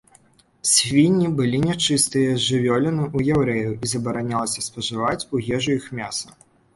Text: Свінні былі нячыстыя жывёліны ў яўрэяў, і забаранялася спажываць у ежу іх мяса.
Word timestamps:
Свінні 0.69 1.27
былі 1.41 1.57
нячыстыя 1.65 2.31
жывёліны 2.45 3.03
ў 3.07 3.35
яўрэяў, 3.35 3.75
і 3.75 3.85
забаранялася 3.93 4.65
спажываць 4.69 5.27
у 5.37 5.43
ежу 5.59 5.69
іх 5.77 5.85
мяса. 6.01 6.27